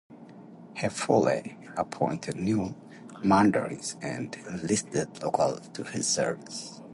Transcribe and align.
Hautefeuille 0.77 1.75
appointed 1.77 2.35
new 2.35 2.73
mandarins 3.23 3.97
and 4.01 4.35
enlisted 4.49 5.21
locals 5.21 5.69
to 5.75 5.83
his 5.83 6.07
service. 6.07 6.81